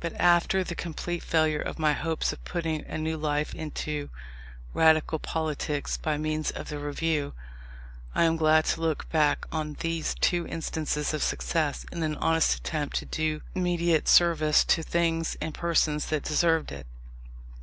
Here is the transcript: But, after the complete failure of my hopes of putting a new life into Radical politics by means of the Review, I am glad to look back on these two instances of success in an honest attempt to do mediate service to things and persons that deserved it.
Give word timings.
But, 0.00 0.14
after 0.18 0.64
the 0.64 0.74
complete 0.74 1.22
failure 1.22 1.60
of 1.60 1.78
my 1.78 1.92
hopes 1.92 2.32
of 2.32 2.42
putting 2.42 2.86
a 2.86 2.96
new 2.96 3.18
life 3.18 3.54
into 3.54 4.08
Radical 4.72 5.18
politics 5.18 5.98
by 5.98 6.16
means 6.16 6.50
of 6.50 6.70
the 6.70 6.78
Review, 6.78 7.34
I 8.14 8.24
am 8.24 8.38
glad 8.38 8.64
to 8.64 8.80
look 8.80 9.10
back 9.10 9.44
on 9.54 9.76
these 9.80 10.14
two 10.14 10.46
instances 10.46 11.12
of 11.12 11.22
success 11.22 11.84
in 11.92 12.02
an 12.02 12.16
honest 12.16 12.54
attempt 12.60 12.96
to 13.00 13.04
do 13.04 13.42
mediate 13.54 14.08
service 14.08 14.64
to 14.64 14.82
things 14.82 15.36
and 15.38 15.52
persons 15.52 16.06
that 16.06 16.24
deserved 16.24 16.72
it. 16.72 16.86